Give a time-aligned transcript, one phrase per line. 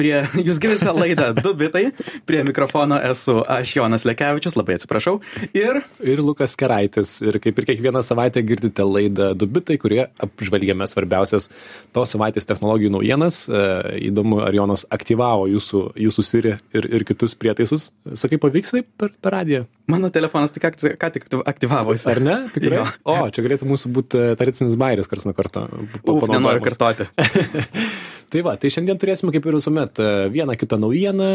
[0.01, 0.15] Prie,
[0.47, 1.91] jūs girdite laidą Du bitai,
[2.25, 5.19] prie mikrofono esu aš Jonas Lekevičius, labai atsiprašau.
[5.53, 7.19] Ir ir Lukas Keraitis.
[7.21, 11.51] Ir kaip ir kiekvieną savaitę girdite laidą Dubitai, kurioje apžvelgiame svarbiausias
[11.93, 13.43] tos savaitės technologijų naujienas.
[13.45, 13.61] E,
[14.09, 17.91] Įdomu, ar Jonas aktyvavo jūsų, jūsų Siri ir, ir kitus prietaisus.
[18.17, 19.67] Sakai, pavyks taip per, per radiją?
[19.91, 22.07] mano telefonas tik ką tik aktyvavosi.
[22.11, 22.37] Ar ne?
[22.55, 22.79] Tikrai?
[22.79, 22.85] Jo.
[23.03, 25.67] O, čia galėtų mūsų būti e, tradicinis bairis, kars nuo karto.
[26.05, 27.09] Uf, nenoriu kartoti.
[28.31, 31.25] Tai va, tai šiandien turėsime kaip ir visuomet e, vieną kitą naujieną.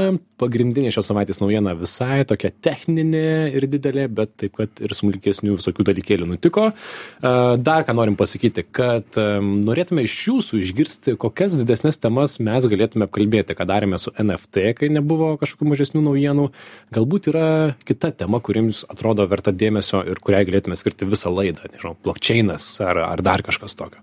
[0.40, 5.84] Pagrindinė šios savaitės naujiena visai tokia techninė ir didelė, bet taip pat ir smulkesnių visokių
[5.90, 6.70] dalykėlių nutiko.
[6.72, 12.70] E, Dar ką norim pasakyti, kad e, norėtume iš jūsų išgirsti, kokias didesnės temas mes
[12.72, 16.48] galėtume apkalbėti, ką darėme su NFT, kai nebuvo kažkokių mažesnių naujienų.
[16.96, 17.46] Galbūt yra
[17.84, 22.72] kita tema, kuri jums atrodo verta dėmesio ir kuriai galėtume skirti visą laidą, nežinau, blockchainas
[22.80, 24.00] ar, ar dar kažkas tokio.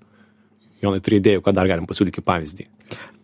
[0.83, 2.67] Jonai, turi idėjų, ką dar galim pasiūlyti kaip pavyzdį.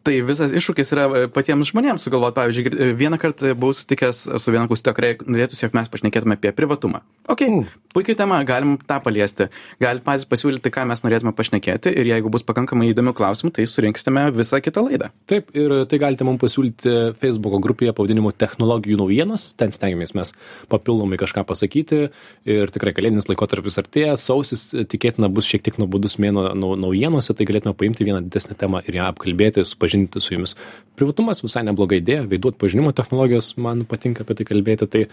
[0.04, 2.38] Tai visas iššūkis yra e, patiems žmonėms sugalvoti.
[2.40, 6.54] Pavyzdžiui, e, vieną kartą buvau sutikęs su viena klausytoja, kurie norėtųsi, jog mes pašnekėtume apie
[6.56, 7.02] privatumą.
[7.30, 7.66] Ok, Mm.
[7.94, 9.50] puikiai tema, galim tą paliesti.
[9.82, 14.32] Galit patys pasiūlyti, ką mes norėtume pašnekėti ir jeigu bus pakankamai įdomių klausimų, tai surinksime
[14.34, 15.10] visą kitą laidą.
[15.28, 19.54] Taip, ir tai galite mums pasiūlyti Facebook grupėje pavadinimu technologijų naujienos.
[19.58, 20.34] Ten stengiamės mes
[20.70, 22.10] papildomai kažką pasakyti.
[22.46, 27.34] Ir tikrai kalėdinis laikotarpis artėja, sausis e, tikėtina bus šiek tiek nuobodus mėno nau- naujienose,
[27.36, 30.56] tai galėtume paimti vieną didesnę temą ir ją apkalbėti, supažinti su jumis.
[30.96, 35.08] Privatumas visai nebloga idėja, veidų atpažinimo technologijos, man patinka apie tai kalbėti, tai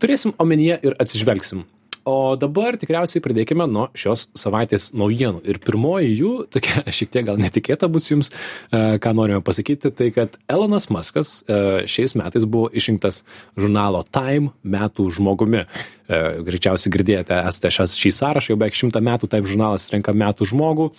[0.00, 1.64] turėsim omenyje ir atsižvelgsim.
[2.04, 5.40] O dabar tikriausiai pradėkime nuo šios savaitės naujienų.
[5.48, 10.10] Ir pirmoji jų, tokia šiek tiek gal netikėta bus jums, e, ką norime pasakyti, tai
[10.12, 13.22] kad Elonas Muskas e, šiais metais buvo išrinktas
[13.56, 15.62] žurnalo Time metų žmogumi.
[15.64, 20.50] E, Greičiausiai girdėjote, esate šias, šį sąrašą, jau beveik šimtą metų Time žurnalas renka metų
[20.52, 20.90] žmogų.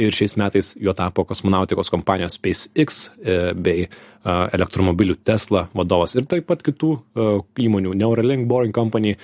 [0.00, 3.02] Ir šiais metais juo tapo kosmonautikos kompanijos SpaceX
[3.60, 3.90] bei
[4.24, 6.94] elektromobilių Tesla vadovas ir taip pat kitų
[7.60, 9.18] įmonių Neuralink, Boring Company,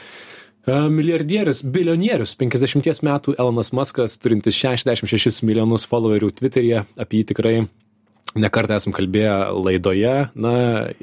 [0.69, 7.55] Milijardierius, bilionierius, 50 metų Elonas Muskas, turintis 66 milijonus followerių Twitter'e, apie jį tikrai
[8.37, 10.53] nekartą esam kalbėję laidoje, na,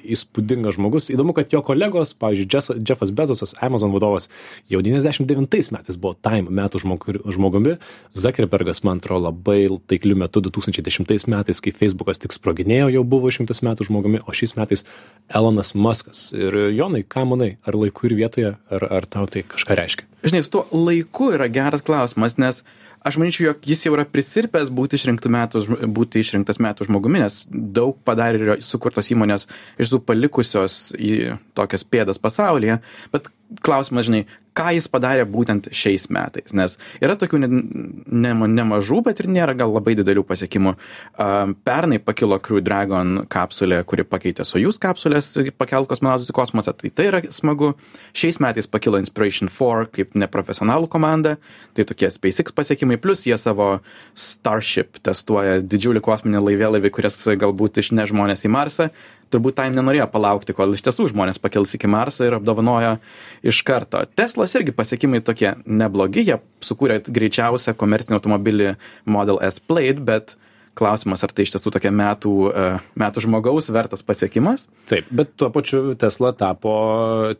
[0.04, 1.10] įspūdingas žmogus.
[1.14, 4.30] Įdomu, kad jo kolegos, pavyzdžiui, Jeffas Bezosas, Amazon vadovas,
[4.72, 7.78] jau 99 metais buvo Time metų žmogu- žmogumi,
[8.14, 13.64] Zuckerbergas, man atrodo, labai taikliu metu 2010 metais, kai Facebookas tik sproginėjo, jau buvo šimtas
[13.66, 14.86] metų žmogumi, o šiais metais
[15.30, 16.30] Elonas Muskas.
[16.36, 20.10] Ir Jonai, ką manai, ar laiku ir vietoje, ar, ar tau tai kažką reiškia?
[20.26, 22.64] Žinai, su tuo laiku yra geras klausimas, nes
[23.06, 25.00] aš manyčiau, jog jis jau yra prisirpęs būti,
[25.32, 25.62] metų,
[25.94, 29.48] būti išrinktas metų žmogumi, nes daug padarė ir sukurtos įmonės
[29.82, 32.80] iš tų palikusios į tokias pėdas pasaulyje.
[33.14, 33.30] Bet
[33.66, 34.26] klausimas, žinai,
[34.56, 39.56] ką jis padarė būtent šiais metais, nes yra tokių ne, ne, nemažų, bet ir nėra
[39.58, 40.76] gal labai didelių pasiekimų.
[41.20, 46.94] Um, pernai pakilo Crew Dragon kapsulė, kuri pakeitė Sojus kapsulės, pakelt kosmonautus į kosmosą, tai
[46.96, 47.74] tai yra smagu.
[48.16, 51.36] Šiais metais pakilo Inspiration 4 kaip neprofesionalų komanda,
[51.76, 53.82] tai tokie SpaceX pasiekimai, plus jie savo
[54.16, 58.90] Starship testuoja didžiulį kosminį laivėlaivį, kuris galbūt išneš žmonės į Marsą.
[59.36, 62.96] Turbūt Time nenorėjo palaukti, kol iš tiesų žmonės pakils iki Marso ir apdovanojo
[63.44, 64.06] iš karto.
[64.16, 68.74] Teslos irgi pasiekimai tokie neblogi, jie sukūrė greičiausią komercinį automobilį
[69.12, 70.38] Model S Plaid, bet
[70.76, 72.66] klausimas, ar tai iš tiesų tokia metų, e,
[73.00, 74.66] metų žmogaus vertas pasiekimas.
[74.90, 76.76] Taip, bet tuo pačiu Tesla tapo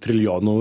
[0.04, 0.56] trilijonų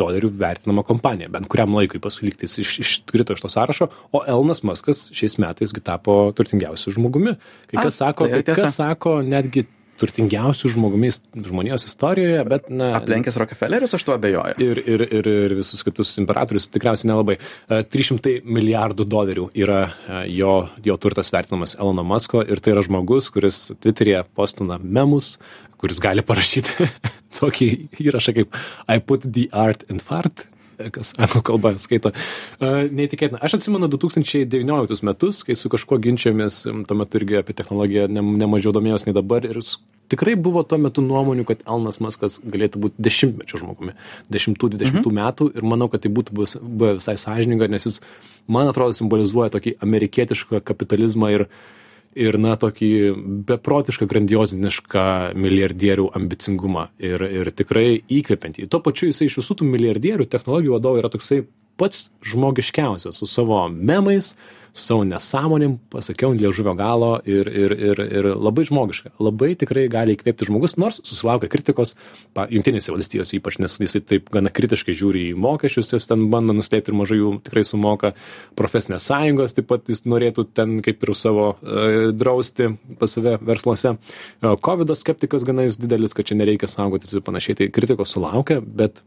[0.00, 4.64] dolerių vertinama kompanija, bent kuriam laikui paskui lygtais iš, iškrito iš to sąrašo, o Elonas
[4.66, 7.36] Muskas šiais metais tapo turtingiausiu žmogumi.
[7.70, 9.66] Kai A, kas sako, tai kai kas sako netgi
[10.00, 11.10] turtingiausių žmogumi
[11.46, 12.92] žmonijos istorijoje, bet na...
[12.98, 14.56] Aplenkęs Rockefellerius, aš tuo abejoju.
[14.62, 17.36] Ir, ir, ir, ir visus kitus imperatorius tikriausiai nelabai.
[17.38, 20.56] E, 300 milijardų dolerių yra e, jo,
[20.86, 25.36] jo turtas vertinamas Elono Musko ir tai yra žmogus, kuris Twitter'e postina memus,
[25.80, 26.88] kuris gali parašyti
[27.38, 27.70] tokį
[28.02, 28.58] įrašą kaip
[28.88, 30.53] I put the art in fart, e,
[30.94, 32.12] kas anglų kalba skaito.
[32.58, 33.40] E, Neįtikėtina.
[33.44, 38.74] Aš atsimenu 2019 metus, kai su kažkuo ginčiamės, tuo metu irgi apie technologiją ne, nemažiau
[38.76, 39.60] domėjos nei dabar ir
[40.12, 43.94] tikrai buvo tuo metu nuomonių, kad Elnas Muskas galėtų būti dešimtmečio žmogumi,
[44.34, 45.14] 10-20 mhm.
[45.20, 48.00] metų ir manau, kad tai būtų buvę visai sąžininga, nes jis,
[48.50, 51.48] man atrodo, simbolizuoja tokį amerikietišką kapitalizmą ir
[52.14, 52.90] ir na tokį
[53.48, 55.06] beprotišką grandiozinišką
[55.38, 58.68] milijardierių ambicingumą ir ir tikrai įkvepiantį.
[58.70, 61.42] Tuo pačiu jisai iš visų tų milijardierių technologijų vadovų yra toksai
[61.80, 64.34] pats žmogiškiausias su savo memais
[64.74, 69.12] su savo nesąmonėm pasakiau ant liežuvio galo ir ir ir ir labai žmogiška.
[69.22, 71.94] Labai tikrai gali įkvėpti žmogus nors susilaukia kritikos
[72.34, 76.90] jungtinėse valstijose ypač nes jisai taip gana kritiškai žiūri į mokesčius jis ten bando nuslėpti
[76.90, 78.12] ir mažai jų tikrai sumoka.
[78.58, 83.94] Profesinės sąjungos taip pat jis norėtų ten kaip ir savo e, drausti pas save versluose.
[83.94, 88.58] E, kovido skeptikas gana jis didelis kad čia nereikia saugotis ir panašiai tai kritikos sulaukia
[88.60, 89.04] bet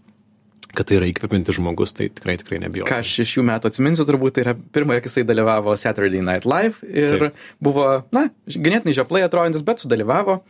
[0.75, 2.87] kad tai yra įkvepiantis žmogus, tai tikrai tikrai nebijoju.
[2.89, 6.47] Ką aš iš šių metų atsiminsiu, turbūt tai yra pirmoje, kai jisai dalyvavo Saturday Night
[6.49, 7.43] Live ir Taip.
[7.63, 10.41] buvo, na, ganėtinai žioplai atrodantis, bet sudalyvavo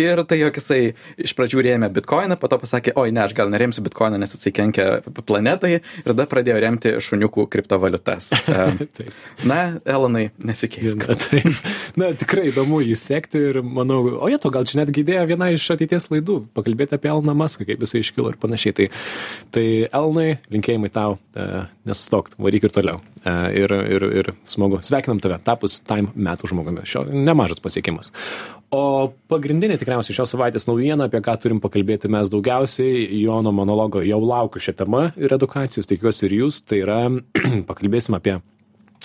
[0.00, 0.80] ir tai jog jisai
[1.20, 4.52] iš pradžių rėmė bitkoiną, po to pasakė, oi ne, aš gal neremsiu bitkoiną, nes jisai
[4.54, 4.86] kenkia
[5.26, 8.30] planetai ir tada pradėjo remti šuniukų kriptovaliutas.
[9.50, 11.06] na, Elonai, nesikeisk.
[11.08, 11.42] Na, tai,
[12.00, 15.50] na, tikrai įdomu jį sekti ir manau, o jie to gal čia netgi idėja viena
[15.54, 18.76] iš ateities laidų, pakalbėti apie Eloną Maską, kaip jisai iškilo ir panašiai.
[18.78, 18.90] Tai,
[19.54, 23.02] tai Elonai, linkėjimai tau, e, nesustok, varyk ir toliau.
[23.24, 26.84] E, ir, ir, ir smagu, sveikinam tave, tapus Time metų žmogumi.
[26.88, 28.12] Šio nemažas pasiekimas.
[28.74, 34.18] O pagrindinė tikriausiai šios savaitės naujiena, apie ką turim pakalbėti mes daugiausiai, Jono monologo jau
[34.24, 36.98] laukiu šią temą ir edukacijos, tikiuosi ir jūs, tai yra
[37.68, 38.40] pakalbėsim apie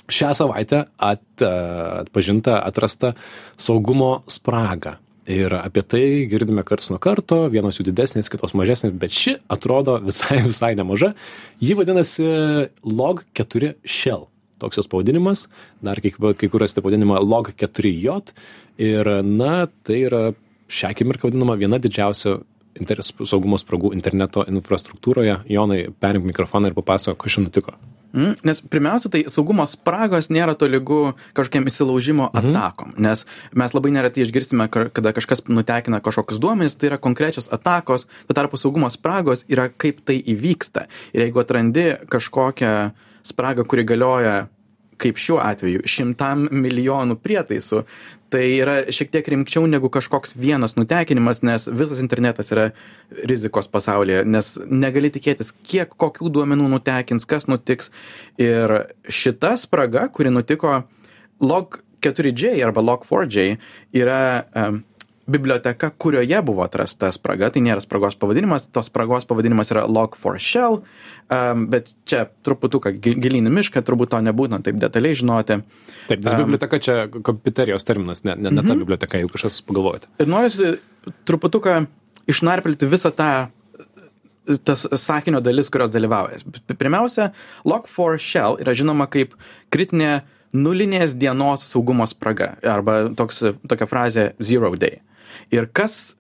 [0.10, 3.14] šią savaitę at, atpažintą, atrastą
[3.60, 4.98] saugumo spragą.
[5.30, 10.00] Ir apie tai girdime karts nuo karto, vienos jų didesnės, kitos mažesnės, bet ši atrodo
[10.02, 11.14] visai, visai nemaža.
[11.62, 12.26] Ji vadinasi
[12.82, 14.26] Log4 Shell
[14.62, 15.48] toks jos pavadinimas,
[15.86, 18.20] dar kai, kai kur rasite pavadinimą Log4J
[18.80, 20.24] ir na, tai yra
[20.70, 22.40] šią akimirką vadinama viena didžiausių
[23.28, 25.42] saugumo spragų interneto infrastruktūroje.
[25.50, 27.74] Jonai, perimk mikrofoną ir papasako, kas čia nutiko.
[28.14, 32.56] Mm, nes pirmiausia, tai saugumo spragos nėra to lygu kažkokiam įsilaužimo mhm.
[32.56, 38.08] atakom, nes mes labai neretai išgirsime, kada kažkas nutekina kažkokius duomenys, tai yra konkrečios atakos,
[38.26, 40.88] tuo tarpu saugumo spragos yra kaip tai įvyksta.
[41.14, 42.74] Ir jeigu atrandi kažkokią
[43.30, 44.48] spragą, kuri galioja
[45.00, 47.84] kaip šiuo atveju šimtam milijonų prietaisų
[48.30, 52.70] tai yra šiek tiek rimčiau negu kažkoks vienas nutekinimas nes visas internetas yra
[53.30, 57.94] rizikos pasaulyje nes negali tikėtis kiek kokių duomenų nutekins kas nutiks.
[58.42, 60.82] Ir šita spraga kuri nutiko
[61.42, 63.58] log 4j arba log 4j
[63.96, 64.22] yra
[64.54, 64.84] um,
[65.30, 71.68] biblioteka, kurioje buvo atrasta spraga, tai nėra spragos pavadinimas, tos spragos pavadinimas yra log4shell, um,
[71.72, 75.62] bet čia truputuką gilyn į mišką, turbūt to nebūtina taip detaliai žinoti.
[76.10, 78.84] Taip, nes um, biblioteka čia kompiuterijos terminas, ne, ne, ne ta mhm.
[78.86, 80.12] biblioteka, jeigu kažkas pagalvojate.
[80.20, 80.76] Ir noriu
[81.30, 81.84] truputuką
[82.30, 83.32] išnarpilti visą tą
[84.66, 86.40] tas sakinio dalis, kurios dalyvauja.
[86.74, 87.30] Pirmiausia,
[87.70, 89.36] log4shell yra žinoma kaip
[89.74, 90.24] kritinė
[90.56, 95.04] nulinės dienos saugumo spraga arba toks, tokia frazė zero day.
[95.56, 96.16] Ir kas,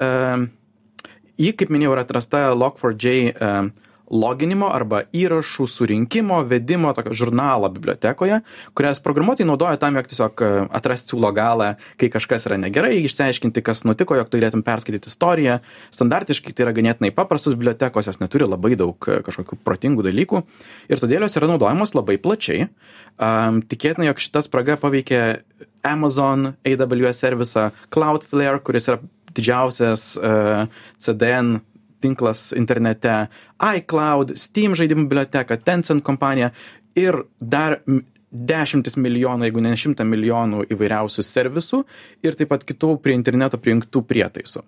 [1.39, 3.69] jį, kaip minėjau, yra atrasta Log4j uh,
[4.09, 8.41] loginimo arba įrašų surinkimo, vedimo tokio žurnalo bibliotekoje,
[8.77, 10.43] kurias programuotojai naudoja tam, jog tiesiog
[10.75, 11.71] atrasti siūlo galą,
[12.01, 15.59] kai kažkas yra negerai, išsiaiškinti, kas nutiko, jog turėtum perskaityti istoriją.
[15.95, 20.43] Standartiškai tai yra ganėtinai paprastos bibliotekos, jos neturi labai daug kažkokių protingų dalykų
[20.89, 22.69] ir todėl jos yra naudojamos labai plačiai.
[23.19, 25.21] Um, tikėtina, jog šita spraga paveikė
[25.83, 28.99] Amazon, AWS servisą, Cloudflare, kuris yra
[29.35, 30.65] didžiausias uh,
[31.03, 31.59] CDN
[32.03, 33.27] tinklas internete,
[33.79, 36.53] iCloud, Steam žaidimų biblioteka, Tencent kompanija
[36.99, 37.79] ir dar
[38.29, 41.83] dešimtis milijonų, jeigu ne šimtą milijonų įvairiausių servisų
[42.25, 44.65] ir taip pat kitų prie interneto prijungtų prietaisų.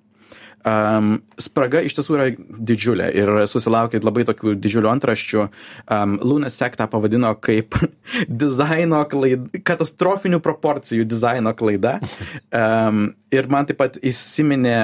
[0.61, 5.45] Um, spraga iš tiesų yra didžiulė ir susilaukė labai tokių didžiulių antraščių.
[5.89, 7.77] Um, Lunasek tą pavadino kaip
[8.43, 11.97] dizaino klaida, katastrofinių proporcijų dizaino klaida.
[12.51, 14.75] Um, ir man taip pat įsiminė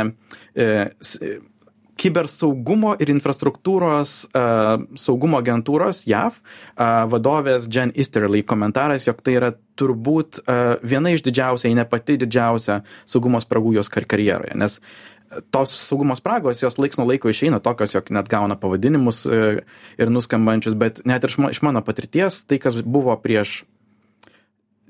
[0.56, 0.66] e,
[1.98, 9.52] kibersaugumo ir infrastruktūros uh, saugumo agentūros JAV uh, vadovės Jen Easterly komentaras, jog tai yra
[9.80, 14.80] turbūt uh, viena iš didžiausia, jei ne pati didžiausia saugumo spragų jos kar karjeroje, nes
[15.52, 20.78] tos saugumo spragos, jos laiks nuo laiko išeina tokios, jog net gauna pavadinimus ir nuskambančius,
[20.80, 23.66] bet net ir iš mano patirties, tai kas buvo prieš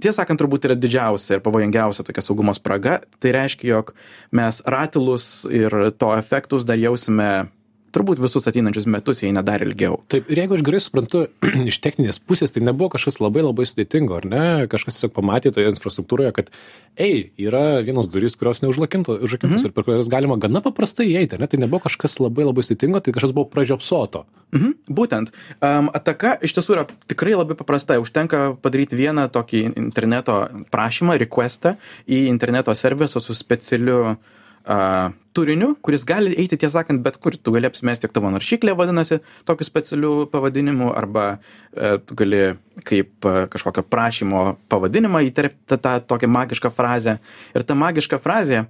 [0.04, 3.00] tiesą sakant turbūt yra didžiausia ir pavojingiausia tokia saugumo spraga.
[3.22, 3.94] Tai reiškia jog
[4.36, 7.48] mes ratilus ir to efektus dar jausime
[7.96, 10.00] turbūt visus ateinančius metus, jei ne dar ilgiau.
[10.12, 11.24] Taip, ir jeigu aš gerai suprantu,
[11.72, 14.44] iš techninės pusės tai nebuvo kažkas labai labai sudėtingo, ar ne?
[14.72, 16.52] Kažkas tiesiog pamatė toje infrastruktūroje, kad,
[17.00, 19.48] ei, yra vienos durys, kurios neužrakintos mhm.
[19.48, 21.50] Mm ir per kurias galima gana paprastai įeiti, ar ne?
[21.50, 24.26] Tai nebuvo kažkas labai labai sudėtingo, tai kažkas buvo pražiopsoto.
[24.56, 25.34] Mhm, būtent.
[25.60, 27.98] Um, ataka iš tiesų yra tikrai labai paprasta.
[28.00, 30.40] Užtenka padaryti vieną tokį interneto
[30.72, 31.76] prašymą, requestą
[32.08, 34.36] į interneto servisą su specialiu uh,
[34.68, 37.36] a, turiniu, kuris gali eiti, tiesą sakant, bet kur.
[37.38, 42.42] Tu gali apsimesti, jog tavo naršyklė vadinasi tokiu specialiu pavadinimu, arba e, tu gali
[42.88, 47.18] kaip e, kažkokio prašymo pavadinimą įterpti tą, tą tokią magišką frazę.
[47.56, 48.66] Ir ta magiška frazė,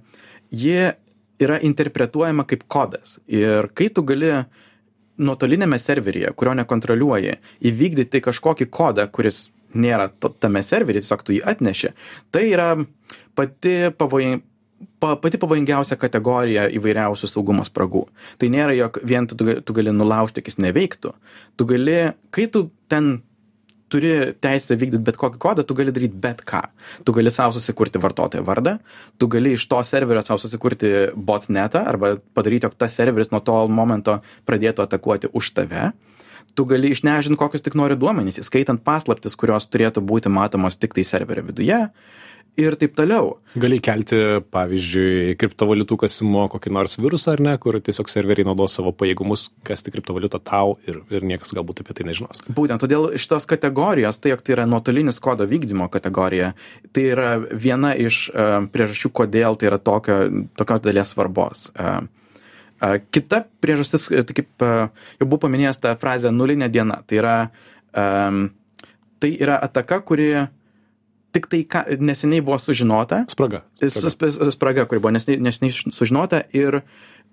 [0.52, 0.92] ji
[1.42, 3.16] yra interpretuojama kaip kodas.
[3.26, 4.34] Ir kai tu gali
[5.18, 7.38] nuotolinėme serveryje, kurio nekontroliuoji,
[7.70, 10.08] įvykdyti kažkokį kodą, kuris nėra
[10.40, 11.90] tame serveryje, tiesiog tu jį atneši,
[12.32, 12.70] tai yra
[13.36, 14.44] pati pavojinga
[15.00, 18.04] pa, pati pavojingiausia kategorija įvairiausių saugumo spragų.
[18.40, 21.14] Tai nėra, jog vien tu, tu gali nulaužti, kad jis neveiktų.
[21.58, 21.98] Tu gali,
[22.34, 23.18] kai tu ten
[23.88, 26.60] turi teisę vykdyti bet kokį kodą, tu gali daryti bet ką.
[27.06, 28.76] Tu gali savo susikurti vartotojo vardą,
[29.18, 33.56] tu gali iš to serverio savo susikurti botnetą arba padaryti, jog tas serveris nuo to
[33.72, 35.90] momento pradėtų atakuoti už tave.
[36.56, 41.04] Tu gali išnežinti kokius tik nori duomenys, įskaitant paslaptis, kurios turėtų būti matomos tik tai
[41.06, 41.86] serverio viduje
[42.58, 43.36] ir taip toliau.
[43.58, 44.18] Gali kelti,
[44.52, 49.92] pavyzdžiui, kriptovaliutų kasimo kokį nors virusą ar ne, kur tiesiog serveriai naudos savo pajėgumus, kasti
[49.94, 52.42] kriptovaliutą tau ir, ir niekas galbūt apie tai nežinos.
[52.54, 56.52] Būtent todėl šitos kategorijos, tai jog tai yra nuotolinis kodo vykdymo kategorija,
[56.92, 60.20] tai yra viena iš uh, priežasčių, kodėl tai yra tokio,
[60.58, 61.70] tokios dalies svarbos.
[61.78, 62.04] Uh,
[62.82, 64.86] uh, kita priežastis, tai kaip uh,
[65.22, 67.36] jau buvo paminėjęs tą frazę nulinė diena, tai yra,
[67.94, 68.48] um,
[69.22, 70.32] tai yra ataka, kuri
[71.36, 73.24] tik tai ką neseniai buvo sužinota.
[73.32, 73.62] Spraga.
[73.82, 76.80] Spraga, spraga kuri buvo neseniai, neseniai sužinota ir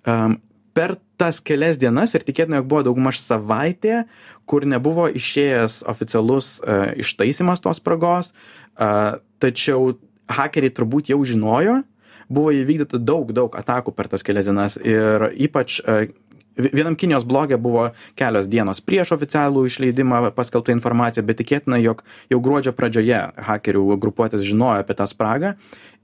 [0.08, 0.38] um,
[0.76, 4.04] per tas kelias dienas ir tikėtina, jog buvo daugmaž savaitė,
[4.50, 8.34] kur nebuvo išėjęs oficialus uh, ištaisimas tos spragos,
[8.76, 9.96] uh, tačiau
[10.32, 11.80] hakeriai turbūt jau žinojo,
[12.28, 16.10] buvo įvykdyta daug, daug atakų per tas kelias dienas ir ypač uh,
[16.56, 22.40] Vienam Kinijos blogė buvo kelios dienos prieš oficialų išleidimą paskelbtą informaciją, bet tikėtina, jog jau
[22.40, 25.56] gruodžio pradžioje hakerių grupuotės žinojo apie tą spragą.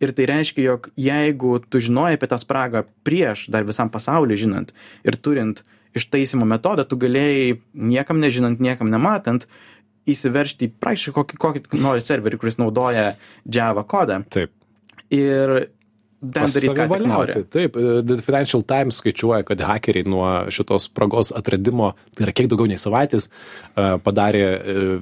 [0.04, 4.74] Ir tai reiškia, jog jeigu tu žinojai apie tą spragą prieš dar visam pasauliu žinant
[5.08, 5.64] ir turint
[5.96, 9.48] ištaisimo metodą, tu galėjai niekam nežinant, niekam nematant,
[10.10, 13.14] įsiveršti į prašy kokį, kokį nori serverį, kuris naudoja
[13.46, 14.22] Java kodą.
[14.34, 14.54] Taip.
[15.12, 15.72] Ir
[16.22, 17.36] ten daryt, ką nori.
[17.50, 22.50] Taip, e, The Financial Times skaičiuoja, kad hakeriai nuo šitos spragos atradimo, tai yra kiek
[22.52, 24.44] daugiau nei savaitės, e, padarė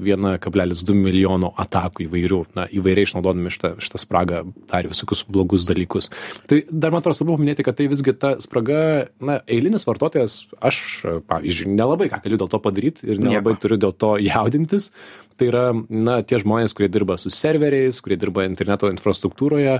[0.08, 6.08] 1,2 e, milijono atakų įvairių, na, įvairiai išnaudodami šitą, šitą spragą, darė visokius blogus dalykus.
[6.48, 10.84] Tai dar man atrodo svarbu paminėti, kad tai visgi ta spraga, na, eilinis vartotojas, aš,
[11.28, 13.66] pavyzdžiui, nelabai ką galiu dėl to padaryti ir nelabai Nieko.
[13.66, 14.94] turiu dėl to jaudintis.
[15.40, 19.78] Tai yra, na, tie žmonės, kurie dirba su serveriais, kurie dirba interneto infrastruktūroje,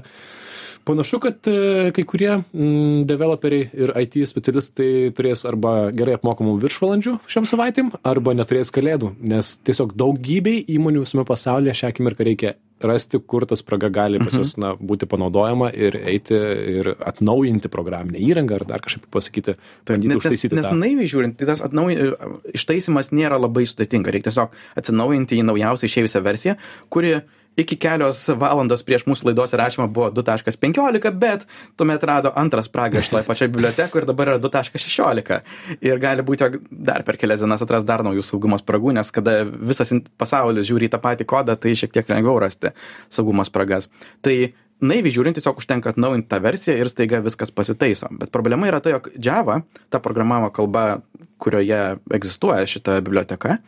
[0.90, 7.18] panašu kad e, kai kurie mm, developeriai ir it specialistai turės arba gerai apmokamų viršvalandžių
[7.30, 13.20] šiom savaitėm arba neturės kalėdų nes tiesiog daugybei įmonių visame pasaulyje šią akimirką reikia rasti
[13.20, 16.38] kur ta spraga gali pas juos na būti panaudojama ir eiti
[16.80, 21.50] ir atnaujinti programinę įrangą ar dar kažkaip pasakyti bandyti nes, užtaisyti nes naiviai žiūrint tai
[21.52, 22.16] tas atnaujin
[22.56, 26.56] ištaisymas nėra labai sudėtinga reikia tiesiog atsinaujinti į naujausią išėjusią versiją
[26.94, 27.20] kuri
[27.62, 31.46] iki kelios valandos prieš mūsų laidos įrašymą buvo 2.15, bet
[31.80, 35.42] tuomet rado antrą spragą šitoje pačioje bibliotekoje ir dabar yra 2.16.
[35.86, 39.42] Ir gali būti, jog dar per kelias dienas atras dar naujų saugumo spragų, nes kada
[39.44, 42.74] visas pasaulis žiūri į tą patį kodą, tai šiek tiek lengviau rasti
[43.14, 43.90] saugumo spragas.
[44.26, 44.36] Tai
[44.80, 48.10] naiviai žiūrint, tiesiog užtenka atnaujinti tą versiją ir staiga viskas pasitaiso.
[48.16, 49.62] Bet problema yra tai, jog Java,
[49.92, 51.02] ta programavimo kalba,
[51.40, 53.60] kurioje egzistuoja šita biblioteka,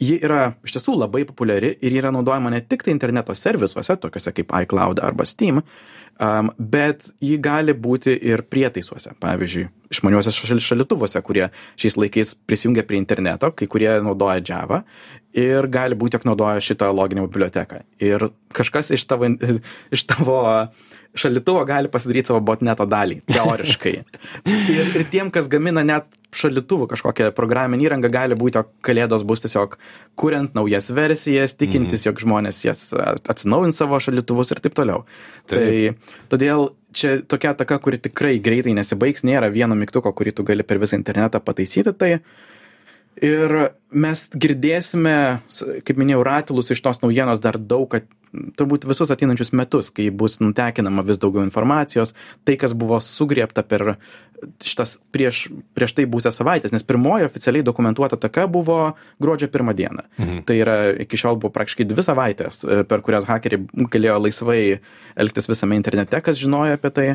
[0.00, 4.32] ji yra iš tiesų labai populiari ir yra naudojama ne tik tai interneto servisuose, tokiuose
[4.36, 9.12] kaip iCloud arba Steam, um, bet ji gali būti ir prietaisuose.
[9.20, 14.82] Pavyzdžiui, išmaniuosiuose šalituvuose, kurie šiais laikais prisijungia prie interneto, kai kurie naudoja Java
[15.36, 17.84] ir gali būti, jog naudoja šitą loginę biblioteką.
[18.02, 19.28] Ir kažkas iš tavo,
[19.96, 23.94] iš tavo uh, šaldytuvo gali pasidaryt savo botneto dalį, teoriškai.
[24.46, 29.42] ir, ir tiem, kas gamina net šaldytuvų kažkokią programinę įrangą, gali būti, jog kalėdos bus
[29.42, 29.74] tiesiog
[30.20, 32.10] kuriant naujas versijas, tikintis, mm.
[32.10, 35.02] jog žmonės jas atsinaujins savo šaldytuvus ir taip toliau.
[35.50, 35.58] Taip.
[35.58, 40.66] Tai todėl čia tokia ataka, kuri tikrai greitai nesibaigs, nėra vieno mygtuko, kurį tu gali
[40.66, 41.96] per visą internetą pataisyti.
[41.98, 42.14] Tai
[43.20, 43.52] Ir
[43.92, 45.14] mes girdėsime,
[45.84, 47.90] kaip minėjau, ratilus iš tos naujienos dar daug,
[48.30, 52.14] turbūt visus ateinančius metus, kai bus nutekinama vis daugiau informacijos,
[52.46, 53.96] tai, kas buvo sugriepta per
[54.64, 55.42] šitas prieš,
[55.76, 58.78] prieš tai būsę savaitės, nes pirmoji oficialiai dokumentuota taka buvo
[59.20, 60.06] gruodžio pirmą dieną.
[60.16, 60.42] Mhm.
[60.48, 64.62] Tai yra iki šiol buvo praktiškai dvi savaitės, e, per kurias hakeriai galėjo laisvai
[65.20, 67.08] elgtis visame internete, kas žinojo apie tai.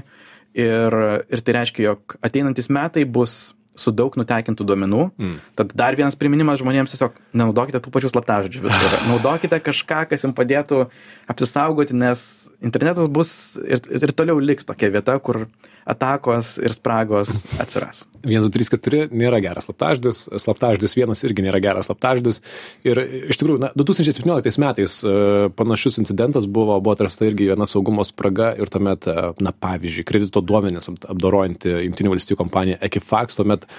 [0.56, 0.94] Ir,
[1.28, 5.04] ir tai reiškia, jog ateinantis metai bus su daug nutekintų duomenų.
[5.20, 5.36] Mm.
[5.60, 8.98] Tad dar vienas priminimas žmonėms tiesiog nenaudokite tų pačių slaptažodžių visur.
[9.12, 10.86] Naudokite kažką, kas jums padėtų
[11.32, 12.26] apsisaugoti, nes
[12.64, 13.32] internetas bus
[13.64, 15.46] ir, ir toliau liks tokia vieta, kur
[15.86, 17.30] atakos ir spragos
[17.62, 18.04] atsiras.
[18.26, 22.42] 1, 2, 3, 4 nėra geras slaptažodis, slaptažodis 1 irgi nėra geras slaptažodis.
[22.88, 25.18] Ir iš tikrųjų, na, 2017 metais e,
[25.58, 30.42] panašus incidentas buvo, buvo atrasta irgi viena saugumo spraga ir tuomet, e, na, pavyzdžiui, kredito
[30.42, 33.70] duomenis apdorojanti Junktinių valstybių kompanija Equifax tuomet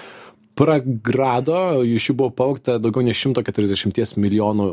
[0.57, 4.67] pragrado iš jų buvo pavogta daugiau nei šimto keturiasdešimties milijonų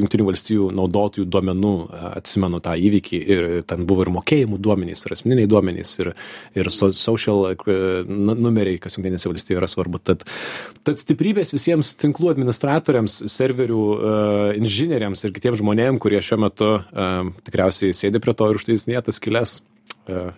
[0.00, 1.72] jungtinių valstijų naudotojų duomenų
[2.14, 6.12] atsimenu tą įvykį ir ten buvo ir mokėjimų duomenys ir asmeniniai duomenys ir
[6.56, 7.76] ir so social e,
[8.08, 10.00] numeriai kas jungtinėse valstijose yra svarbu.
[10.00, 10.24] Tad
[10.86, 14.18] tad stiprybės visiems tinklų administratoriams serverių e,
[14.62, 17.08] inžinieriams ir kitiem žmonėm kurie šiuo metu e,
[17.46, 19.58] tikriausiai sėdi prie to ir užtaisinėja tas skyles.
[19.60, 19.75] E,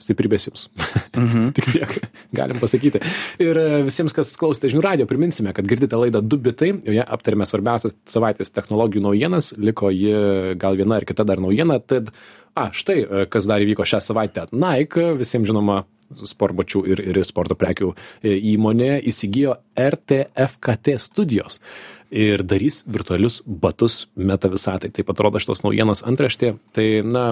[0.03, 0.67] stiprybės jums.
[1.17, 1.51] Mhm.
[1.57, 1.95] Tik tiek
[2.37, 3.03] galim pasakyti.
[3.43, 7.47] Ir e, visiems, kas klausėte žinių radio, priminsime, kad girdite laidą Du bitai, joje aptarėme
[7.49, 11.79] svarbiausias savaitės technologijų naujienas, liko ji gal viena ar kita dar naujiena.
[11.81, 12.13] Tad,
[12.55, 14.49] a, štai, e, kas dar įvyko šią savaitę.
[14.53, 17.91] Nike, visiems žinoma, sportbačių ir, ir sporto prekių
[18.25, 21.61] įmonė įsigijo RTFKT studijos
[22.11, 24.91] ir darys virtualius batus meta visatai.
[24.95, 26.55] Taip atrodo šitos naujienos antraštė.
[26.77, 27.25] Tai, na,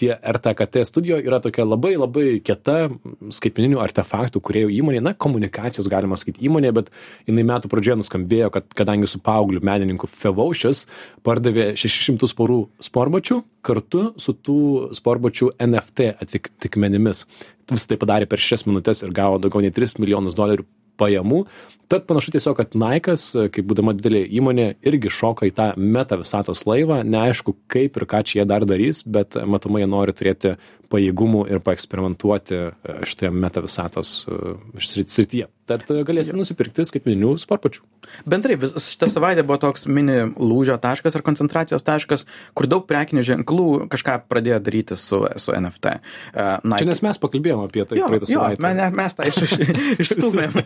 [0.00, 2.88] tie RTKT studijo yra tokia labai labai kieta
[3.34, 6.90] skaitmeninių artefaktų kuriejų įmonė, na, komunikacijos galima sakyti įmonė, bet
[7.28, 10.86] jinai metų pradžioje nuskambėjo, kad kadangi su paaugliu menininku Fevaušius
[11.26, 14.60] pardavė 600 porų sportbačių kartu su tų
[14.96, 17.24] sportbačių NFT atitikmenimis.
[17.70, 20.66] Visą tai padarė per 6 minutės ir gavo daugiau nei 3 milijonus dolerių
[21.00, 21.44] pajamų.
[21.92, 26.64] Tad panašu tiesiog, kad Nike'as, kaip būdama didelė įmonė, irgi šoka į tą meta visatos
[26.68, 27.02] laivą.
[27.06, 30.54] Neaišku, kaip ir ką čia jie dar darys, bet matomai jie nori turėti
[30.94, 32.70] pajėgumų ir paeksperimentuoti e,
[33.08, 35.50] šitoje meta visatos e, srityje.
[35.68, 37.82] Tad e, galėsite nusipirkti skaitmeninių sportpačių.
[38.28, 43.24] Bendrai, vis, šitą savaitę buvo toks mini lūžio taškas ar koncentracijos taškas, kur daug prekinių
[43.26, 45.96] ženklų kažką pradėjo daryti su, su NFT.
[46.34, 46.84] Uh, Nike...
[46.84, 48.60] Čia nes mes pakalbėjome apie tai praeitą savaitę.
[48.60, 49.56] Jo, mes, mes tą iš,
[50.04, 50.60] išstumėm.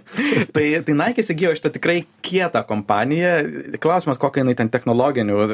[0.57, 3.35] tai, tai Nike įsigijo šitą tikrai kietą kompaniją.
[3.79, 5.49] Klausimas, kokią jinai ten technologinių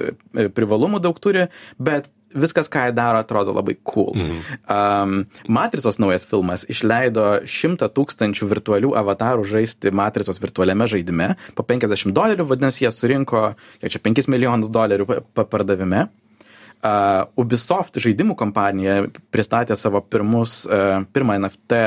[0.57, 4.13] privalumų daug turi, bet viskas, ką jie daro, atrodo labai cool.
[4.15, 4.59] Mhm.
[4.69, 5.15] Um,
[5.49, 12.49] Matricos naujas filmas išleido 100 tūkstančių virtualių avatarų žaisti Matricos virtualiame žaidime po 50 dolerių,
[12.51, 13.47] vadinasi, jie surinko,
[13.83, 16.09] kiek čia 5 milijonus dolerių pardavime.
[16.85, 21.79] Uh, Ubisoft žaidimų kompanija pristatė savo pirmus, uh, pirmą NFT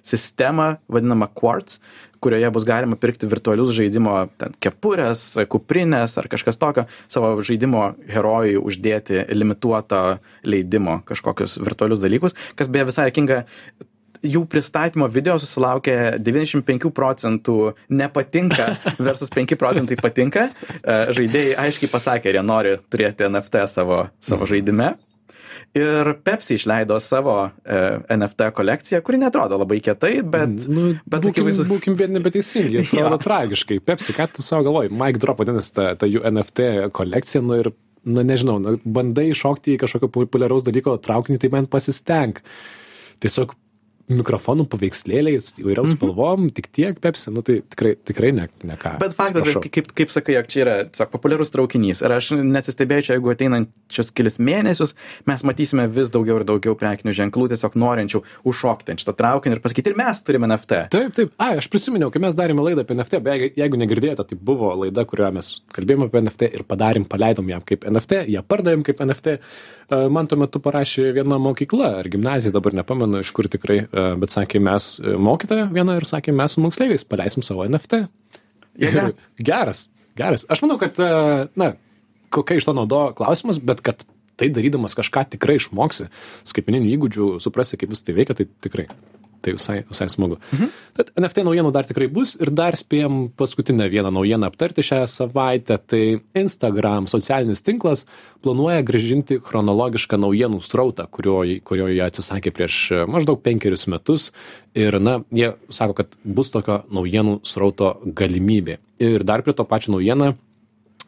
[0.00, 1.76] sistemą, vadinamą Quartz,
[2.24, 8.56] kurioje bus galima pirkti virtualius žaidimo ten kepures, kuprinės ar kažkas tokio, savo žaidimo herojui
[8.56, 10.00] uždėti limituoto
[10.48, 13.42] leidimo kažkokius virtualius dalykus, kas beje visai jokinga
[14.24, 17.56] jų pristatymo video susilaukė 95 procentų
[17.88, 18.68] nepatinka
[19.06, 20.50] versus 5 procentai patinka.
[20.80, 24.94] E, žaidėjai aiškiai pasakė, ar jie nori turėti NFT savo, savo žaidime.
[25.76, 27.80] Ir Pepsi išleido savo e,
[28.16, 30.54] NFT kolekciją, kuri netrodo labai kietai, bet...
[30.70, 31.66] Nu, bet būkim, akivaizdu...
[31.68, 33.82] būkim biedni, bet teisingi, atrodo tragiškai.
[33.84, 34.92] Pepsi, ką tu savo galvoji?
[34.94, 37.70] Mike Drop vadinasi ta, ta jų NFT kolekcija, nu ir,
[38.08, 42.40] nu nežinau, nu, bandai iššokti į kažkokio populiaraus dalyko traukinį, tai bent pasisteng.
[43.20, 43.52] Tiesiog
[44.06, 45.96] mikrofonų paveikslėliais, įvairiom mhm.
[45.96, 48.96] spalvom, tik tiek Pepsi, nu tai tikrai, tikrai ne, ne ką.
[49.02, 52.02] Bet faktas, kaip, kaip, kaip sakai, jog čia yra tiesiog populiarus traukinys.
[52.06, 54.94] Ir aš nesistebėčiau, jeigu ateinančius kelius mėnesius
[55.26, 59.62] mes matysime vis daugiau ir daugiau prekinių ženklų, tiesiog norinčių užšokti ant šitą traukinį ir
[59.64, 60.84] pasakyti, ir mes turime NFT.
[60.94, 61.34] Taip, taip.
[61.42, 65.06] A, aš prisiminiau, kai mes darėme laidą apie NFT, beje, jeigu negirdėjote, tai buvo laida,
[65.08, 69.36] kurioje mes kalbėjome apie NFT ir padarėm, paleidom jam kaip NFT, ją pardavėm kaip NFT.
[70.10, 74.34] Man tuo metu parašė viena mokykla ar gimnazija, dabar nepamenu, iš kur tikrai E, bet
[74.34, 78.04] sakė, mes e, mokytoja viena ir sakė, mes su moksleiviais paleisim savo NFT.
[78.82, 79.86] Ir geras,
[80.18, 80.44] geras.
[80.52, 81.72] Aš manau, kad, e, na,
[82.34, 84.04] kokia iš to naudo klausimas, bet kad
[84.36, 86.10] tai darydamas kažką tikrai išmoksi,
[86.48, 88.90] skaitmeninių įgūdžių, suprasi, kaip vis tai veikia, tai tikrai
[89.46, 90.38] tai visai, visai smagu.
[90.52, 90.72] Mhm.
[90.96, 95.78] Tad NFT naujienų dar tikrai bus ir dar spėjom paskutinę vieną naujieną aptarti šią savaitę.
[95.78, 96.02] Tai
[96.38, 98.06] Instagram socialinis tinklas
[98.44, 102.80] planuoja gražinti chronologišką naujienų srautą, kurio, kurio jie atsisakė prieš
[103.10, 104.30] maždaug penkerius metus.
[104.76, 108.80] Ir, na, jie sako, kad bus tokio naujienų srauto galimybė.
[109.00, 110.34] Ir dar prie to pačio naujieną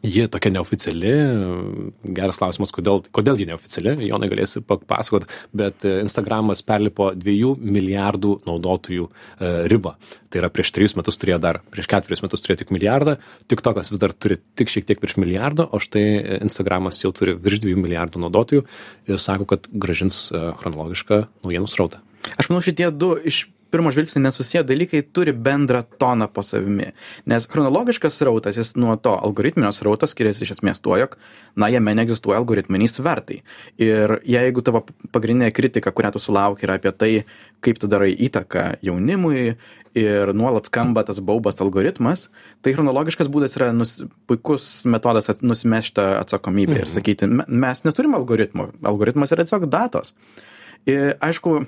[0.03, 1.11] ji tokia neoficiali,
[2.15, 8.35] geras klausimas, kodėl, kodėl ji neoficiali, Jonai galėsi papasakot, bet e, Instagramas perlipo 2 milijardų
[8.47, 9.95] naudotojų e, ribą.
[10.31, 13.17] Tai yra prieš 3 metus turėjo dar, prieš 4 metus turėjo tik milijardą,
[13.51, 17.35] tik tokas vis dar turi tik šiek tiek virš milijardo, o štai Instagramas jau turi
[17.35, 18.65] virš 2 milijardų naudotojų
[19.11, 22.03] ir sako, kad gražins e, chronologišką naujienų srautą.
[22.39, 26.91] Aš manau, šitie du iš pirmo žvilgsnio nesusiję dalykai turi bendrą toną po savimi.
[27.25, 31.17] Nes chronologiškas srautas, jis nuo to algoritminio srauto skiriasi iš esmės tuo, jog,
[31.55, 33.41] na, jame neegzistuoja algoritminiai svertai.
[33.81, 37.11] Ir jeigu tavo pagrindinė kritika, kurią tu sulauki, yra apie tai,
[37.65, 39.53] kaip tu darai įtaką jaunimui
[39.97, 42.27] ir nuolat skamba tas baubas algoritmas,
[42.61, 43.97] tai chronologiškas būdas yra nus,
[44.29, 46.85] puikus metodas at, nusimešti atsakomybę mhm.
[46.85, 50.13] ir sakyti, mes neturim algoritmo, algoritmas yra tiesiog datos.
[50.87, 51.63] Ir aišku,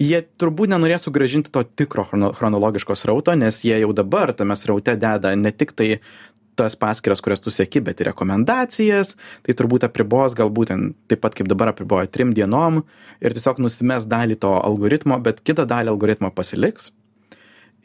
[0.00, 4.96] jie turbūt nenorės sugrąžinti to tikro chrono chronologiško srauto nes jie jau dabar tame sraute
[4.98, 6.00] deda ne tik tai
[6.54, 9.14] tas paskyras kurias tu seki bet ir rekomendacijas.
[9.42, 12.84] Tai turbūt apribos galbūt ten taip pat kaip dabar apriboja trim dienom
[13.20, 16.92] ir tiesiog nusimes dalį to algoritmo bet kitą dalį algoritmo pasiliks.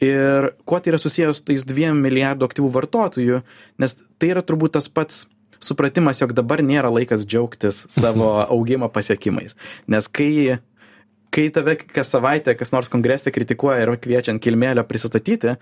[0.00, 3.42] Ir kuo tai yra susiję su tais dviem milijardų aktyvių vartotojų
[3.82, 5.26] nes tai yra turbūt tas pats
[5.60, 9.58] supratimas jog dabar nėra laikas džiaugtis savo augimo pasiekimais.
[9.90, 10.60] Nes kai
[11.34, 15.56] kai tave kas savaitę kas nors kongrese kritikuoja ir kviečia ant kilimėlio prisistatyti,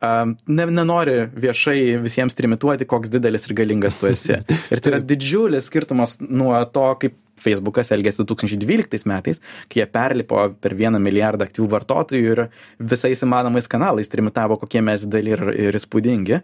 [0.00, 4.38] ne, nenori viešai visiems trimituoti, koks didelis ir galingas tu esi.
[4.72, 9.38] Ir tai yra didžiulis skirtumas nuo to, kaip Facebookas elgėsi 2012 metais,
[9.70, 12.44] kai jie perlipo per vieną milijardą aktyvų vartotojų ir
[12.78, 16.40] visais įmanomais kanalais trimitavo, kokie mes dideli ir, ir įspūdingi.